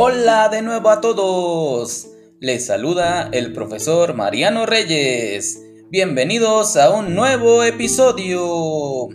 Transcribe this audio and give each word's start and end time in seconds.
Hola 0.00 0.48
de 0.48 0.62
nuevo 0.62 0.90
a 0.90 1.00
todos. 1.00 2.06
Les 2.38 2.66
saluda 2.66 3.30
el 3.32 3.52
profesor 3.52 4.14
Mariano 4.14 4.64
Reyes. 4.64 5.60
Bienvenidos 5.90 6.76
a 6.76 6.90
un 6.90 7.16
nuevo 7.16 7.64
episodio. 7.64 9.08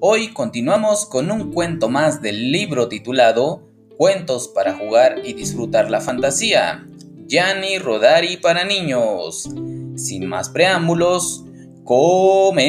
Hoy 0.00 0.32
continuamos 0.32 1.06
con 1.06 1.30
un 1.30 1.52
cuento 1.52 1.88
más 1.88 2.22
del 2.22 2.50
libro 2.50 2.88
titulado 2.88 3.68
Cuentos 3.96 4.48
para 4.48 4.74
jugar 4.74 5.20
y 5.22 5.32
disfrutar 5.34 5.92
la 5.92 6.00
fantasía. 6.00 6.84
Gianni 7.28 7.78
Rodari 7.78 8.36
para 8.36 8.64
niños. 8.64 9.48
Sin 9.94 10.26
más 10.26 10.48
preámbulos, 10.48 11.44
comenzamos. 11.84 12.66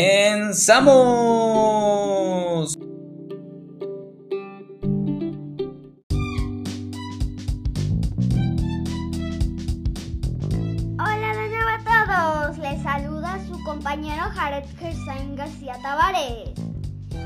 Compañero 13.77 14.23
Jared 14.33 14.65
Gersain 14.79 15.35
García 15.35 15.79
Tavares. 15.83 16.49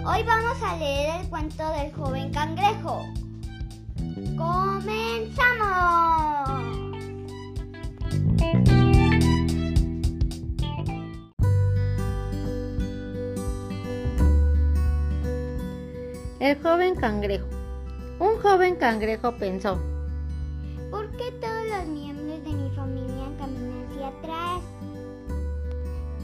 Hoy 0.05 0.23
vamos 0.23 0.61
a 0.61 0.75
leer 0.75 1.21
el 1.21 1.29
cuento 1.29 1.65
del 1.71 1.93
joven 1.93 2.29
cangrejo. 2.33 3.05
¡Comenzamos! 4.37 4.89
El 16.41 16.61
joven 16.61 16.95
cangrejo. 16.95 17.47
Un 18.19 18.41
joven 18.41 18.75
cangrejo 18.75 19.31
pensó, 19.37 19.79
¿Por 20.89 21.09
qué 21.11 21.31
todos 21.39 21.65
los 21.69 21.87
miembros 21.87 22.43
de 22.43 22.51
mi 22.51 22.69
familia 22.75 23.29
caminan 23.39 23.87
hacia 23.89 24.09
atrás? 24.09 24.70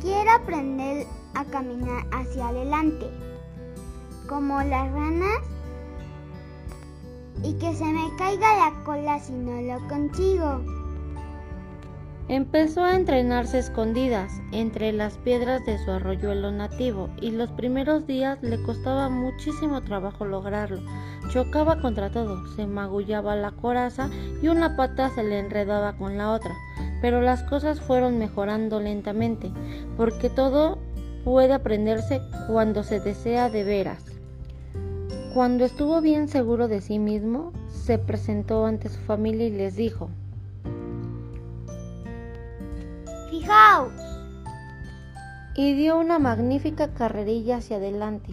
Quiero 0.07 0.31
aprender 0.31 1.05
a 1.35 1.43
caminar 1.43 2.05
hacia 2.13 2.47
adelante, 2.47 3.07
como 4.29 4.63
las 4.63 4.89
ranas, 4.93 5.41
y 7.43 7.53
que 7.55 7.75
se 7.75 7.83
me 7.83 8.15
caiga 8.17 8.55
la 8.55 8.83
cola 8.85 9.19
si 9.19 9.33
no 9.33 9.59
lo 9.59 9.85
consigo. 9.89 10.61
Empezó 12.29 12.85
a 12.85 12.95
entrenarse 12.95 13.59
escondidas 13.59 14.31
entre 14.53 14.93
las 14.93 15.17
piedras 15.17 15.65
de 15.65 15.77
su 15.77 15.91
arroyuelo 15.91 16.51
nativo 16.51 17.09
y 17.19 17.31
los 17.31 17.51
primeros 17.51 18.07
días 18.07 18.41
le 18.41 18.63
costaba 18.63 19.09
muchísimo 19.09 19.83
trabajo 19.83 20.23
lograrlo. 20.23 20.79
Chocaba 21.31 21.81
contra 21.81 22.09
todo, 22.09 22.47
se 22.55 22.65
magullaba 22.65 23.35
la 23.35 23.51
coraza 23.51 24.09
y 24.41 24.47
una 24.47 24.77
pata 24.77 25.09
se 25.09 25.25
le 25.25 25.39
enredaba 25.39 25.97
con 25.97 26.17
la 26.17 26.31
otra. 26.31 26.55
Pero 27.01 27.21
las 27.21 27.43
cosas 27.43 27.79
fueron 27.79 28.17
mejorando 28.17 28.79
lentamente, 28.79 29.51
porque 29.95 30.29
todo 30.29 30.79
puede 31.23 31.53
aprenderse 31.53 32.21
cuando 32.47 32.83
se 32.83 32.99
desea 32.99 33.49
de 33.49 33.63
veras. 33.63 34.03
Cuando 35.33 35.65
estuvo 35.65 36.01
bien 36.01 36.27
seguro 36.27 36.67
de 36.67 36.81
sí 36.81 36.99
mismo, 36.99 37.53
se 37.69 37.99
presentó 37.99 38.65
ante 38.65 38.89
su 38.89 38.99
familia 39.01 39.45
y 39.45 39.51
les 39.51 39.75
dijo, 39.75 40.09
Fijaos, 43.29 43.93
y 45.55 45.73
dio 45.73 45.99
una 45.99 46.17
magnífica 46.17 46.93
carrerilla 46.93 47.57
hacia 47.57 47.77
adelante. 47.77 48.31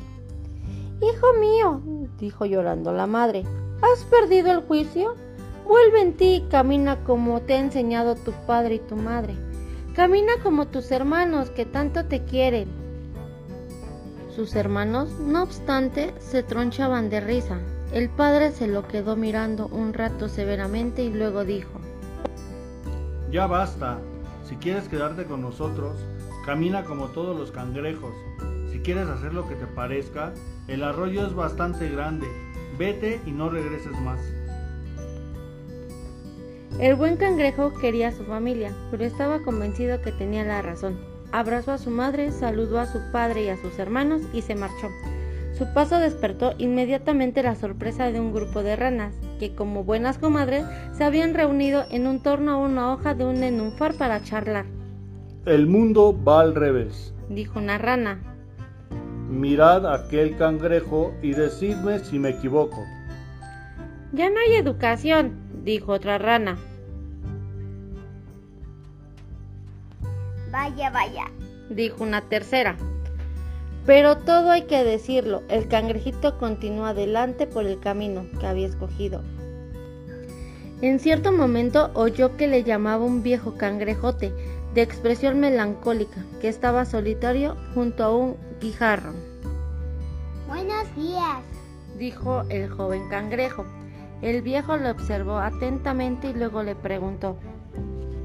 Hijo 1.00 1.32
mío, 1.40 1.80
dijo 2.18 2.46
llorando 2.46 2.92
la 2.92 3.06
madre, 3.06 3.44
¿has 3.82 4.04
perdido 4.04 4.52
el 4.52 4.60
juicio? 4.60 5.14
Vuelve 5.66 6.02
en 6.02 6.16
ti 6.16 6.34
y 6.34 6.48
camina 6.48 7.02
como 7.04 7.40
te 7.40 7.54
ha 7.54 7.58
enseñado 7.58 8.16
tu 8.16 8.32
padre 8.46 8.76
y 8.76 8.78
tu 8.80 8.96
madre. 8.96 9.34
Camina 9.94 10.32
como 10.42 10.66
tus 10.66 10.90
hermanos 10.90 11.50
que 11.50 11.64
tanto 11.64 12.04
te 12.04 12.24
quieren. 12.24 12.68
Sus 14.34 14.56
hermanos, 14.56 15.10
no 15.20 15.42
obstante, 15.42 16.12
se 16.18 16.42
tronchaban 16.42 17.08
de 17.08 17.20
risa. 17.20 17.60
El 17.92 18.10
padre 18.10 18.50
se 18.50 18.66
lo 18.66 18.88
quedó 18.88 19.14
mirando 19.14 19.68
un 19.68 19.94
rato 19.94 20.28
severamente 20.28 21.04
y 21.04 21.12
luego 21.12 21.44
dijo, 21.44 21.80
Ya 23.30 23.46
basta. 23.46 24.00
Si 24.48 24.56
quieres 24.56 24.88
quedarte 24.88 25.24
con 25.24 25.40
nosotros, 25.40 25.96
camina 26.44 26.84
como 26.84 27.06
todos 27.06 27.38
los 27.38 27.50
cangrejos. 27.52 28.12
Si 28.70 28.80
quieres 28.80 29.08
hacer 29.08 29.32
lo 29.32 29.48
que 29.48 29.54
te 29.54 29.66
parezca, 29.66 30.34
el 30.68 30.82
arroyo 30.82 31.26
es 31.26 31.34
bastante 31.34 31.88
grande. 31.88 32.26
Vete 32.76 33.20
y 33.24 33.30
no 33.30 33.48
regreses 33.48 33.98
más. 34.00 34.20
El 36.80 36.96
buen 36.96 37.16
cangrejo 37.16 37.72
quería 37.72 38.08
a 38.08 38.12
su 38.12 38.24
familia, 38.24 38.72
pero 38.90 39.04
estaba 39.04 39.38
convencido 39.42 40.02
que 40.02 40.10
tenía 40.10 40.42
la 40.42 40.60
razón. 40.60 40.98
Abrazó 41.30 41.70
a 41.70 41.78
su 41.78 41.90
madre, 41.90 42.32
saludó 42.32 42.80
a 42.80 42.86
su 42.86 42.98
padre 43.12 43.44
y 43.44 43.48
a 43.48 43.56
sus 43.56 43.78
hermanos 43.78 44.22
y 44.32 44.42
se 44.42 44.56
marchó. 44.56 44.88
Su 45.56 45.72
paso 45.72 45.98
despertó 45.98 46.52
inmediatamente 46.58 47.44
la 47.44 47.54
sorpresa 47.54 48.10
de 48.10 48.18
un 48.18 48.32
grupo 48.32 48.64
de 48.64 48.74
ranas, 48.74 49.14
que 49.38 49.54
como 49.54 49.84
buenas 49.84 50.18
comadres 50.18 50.64
se 50.92 51.04
habían 51.04 51.34
reunido 51.34 51.84
en 51.92 52.08
un 52.08 52.20
torno 52.20 52.50
a 52.50 52.56
una 52.56 52.92
hoja 52.92 53.14
de 53.14 53.24
un 53.24 53.38
nenúfar 53.38 53.94
para 53.94 54.20
charlar. 54.24 54.66
El 55.46 55.68
mundo 55.68 56.18
va 56.26 56.40
al 56.40 56.56
revés. 56.56 57.14
Dijo 57.28 57.60
una 57.60 57.78
rana. 57.78 58.20
Mirad 59.30 59.86
aquel 59.86 60.36
cangrejo 60.36 61.14
y 61.22 61.34
decidme 61.34 62.00
si 62.00 62.18
me 62.18 62.30
equivoco. 62.30 62.84
Ya 64.12 64.28
no 64.28 64.36
hay 64.40 64.56
educación, 64.56 65.43
dijo 65.64 65.92
otra 65.92 66.18
rana. 66.18 66.58
vaya, 70.54 70.90
vaya. 70.90 71.24
Dijo 71.68 72.04
una 72.04 72.20
tercera. 72.22 72.76
Pero 73.86 74.18
todo 74.18 74.50
hay 74.50 74.62
que 74.62 74.84
decirlo, 74.84 75.42
el 75.48 75.68
cangrejito 75.68 76.38
continuó 76.38 76.86
adelante 76.86 77.46
por 77.46 77.66
el 77.66 77.80
camino 77.80 78.24
que 78.38 78.46
había 78.46 78.68
escogido. 78.68 79.22
En 80.80 81.00
cierto 81.00 81.32
momento 81.32 81.90
oyó 81.94 82.36
que 82.36 82.46
le 82.46 82.62
llamaba 82.62 83.04
un 83.04 83.22
viejo 83.22 83.56
cangrejote, 83.56 84.32
de 84.74 84.82
expresión 84.82 85.38
melancólica, 85.38 86.24
que 86.40 86.48
estaba 86.48 86.84
solitario 86.84 87.56
junto 87.74 88.04
a 88.04 88.16
un 88.16 88.36
guijarro. 88.60 89.12
Buenos 90.48 90.96
días, 90.96 91.42
dijo 91.98 92.42
el 92.48 92.68
joven 92.68 93.08
cangrejo. 93.08 93.64
El 94.24 94.40
viejo 94.40 94.78
lo 94.78 94.90
observó 94.90 95.36
atentamente 95.36 96.30
y 96.30 96.32
luego 96.32 96.62
le 96.62 96.74
preguntó, 96.74 97.36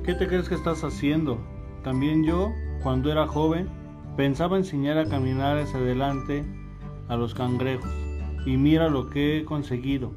¿Qué 0.06 0.14
te 0.14 0.28
crees 0.28 0.48
que 0.48 0.56
estás 0.56 0.82
haciendo? 0.86 1.38
También 1.84 2.24
yo, 2.24 2.54
cuando 2.84 3.12
era 3.12 3.28
joven, 3.28 3.68
pensaba 4.16 4.56
enseñar 4.56 4.98
a 4.98 5.10
caminar 5.10 5.58
hacia 5.58 5.78
adelante 5.78 6.46
a 7.10 7.18
los 7.18 7.34
cangrejos. 7.34 7.92
Y 8.46 8.56
mira 8.56 8.88
lo 8.88 9.10
que 9.10 9.40
he 9.40 9.44
conseguido. 9.44 10.14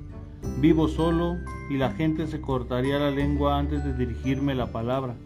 Vivo 0.61 0.87
solo 0.87 1.35
y 1.69 1.79
la 1.79 1.91
gente 1.91 2.29
se 2.29 2.41
cortaría 2.41 3.01
la 3.01 3.11
lengua 3.11 3.59
antes 3.59 3.83
de 3.85 3.93
dirigirme 3.93 4.55
la 4.55 4.71
palabra. 4.71 5.17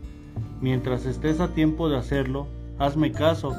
Mientras 0.62 1.04
estés 1.04 1.38
a 1.38 1.52
tiempo 1.52 1.90
de 1.90 1.98
hacerlo, 1.98 2.46
hazme 2.78 3.12
caso. 3.12 3.54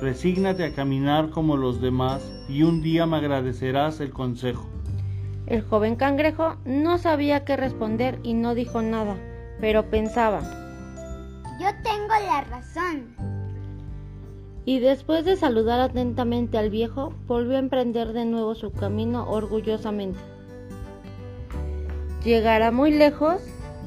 Resígnate 0.00 0.64
a 0.64 0.72
caminar 0.72 1.30
como 1.30 1.56
los 1.56 1.80
demás 1.80 2.22
y 2.48 2.62
un 2.62 2.80
día 2.80 3.06
me 3.06 3.16
agradecerás 3.16 3.98
el 3.98 4.12
consejo. 4.12 4.68
El 5.48 5.62
joven 5.62 5.96
cangrejo 5.96 6.56
no 6.66 6.98
sabía 6.98 7.46
qué 7.46 7.56
responder 7.56 8.18
y 8.22 8.34
no 8.34 8.54
dijo 8.54 8.82
nada, 8.82 9.16
pero 9.62 9.88
pensaba. 9.88 10.42
Yo 11.58 11.68
tengo 11.82 12.14
la 12.26 12.42
razón. 12.42 13.14
Y 14.66 14.80
después 14.80 15.24
de 15.24 15.36
saludar 15.36 15.80
atentamente 15.80 16.58
al 16.58 16.68
viejo, 16.68 17.14
volvió 17.26 17.56
a 17.56 17.60
emprender 17.60 18.12
de 18.12 18.26
nuevo 18.26 18.54
su 18.54 18.72
camino 18.72 19.24
orgullosamente. 19.26 20.18
Llegará 22.22 22.70
muy 22.70 22.90
lejos, 22.90 23.40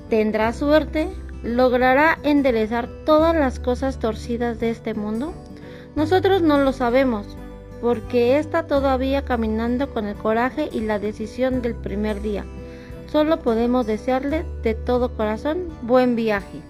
tendrá 0.10 0.54
suerte, 0.54 1.10
logrará 1.44 2.18
enderezar 2.24 2.90
todas 3.06 3.36
las 3.36 3.60
cosas 3.60 4.00
torcidas 4.00 4.60
de 4.60 4.72
este 4.72 4.96
mundo. 4.96 5.32
Nosotros 5.96 6.42
no 6.42 6.58
lo 6.58 6.74
sabemos, 6.74 7.38
porque 7.82 8.38
está 8.38 8.68
todavía 8.68 9.26
caminando 9.26 9.92
con 9.92 10.06
el 10.06 10.16
coraje 10.16 10.70
y 10.72 10.82
la 10.82 11.00
decisión 11.00 11.62
del 11.62 11.76
primer 11.76 12.22
día. 12.22 12.46
Solo 13.12 13.40
podemos 13.40 13.88
desearle 13.88 14.46
de 14.64 14.76
todo 14.76 15.16
corazón 15.16 15.68
buen 15.82 16.16
viaje. 16.16 16.62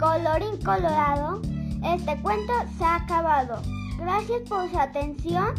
colorín 0.00 0.56
colorado, 0.64 1.42
este 1.84 2.20
cuento 2.22 2.52
se 2.78 2.84
ha 2.84 2.96
acabado. 2.96 3.60
Gracias 3.98 4.40
por 4.48 4.68
su 4.70 4.78
atención. 4.78 5.54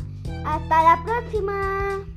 Hasta 0.45 0.83
la 0.83 1.03
próxima. 1.05 2.10